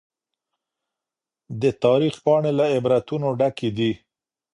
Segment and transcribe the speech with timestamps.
[1.61, 3.91] د تاريخ پاڼي له عبرتونو ډکي دي.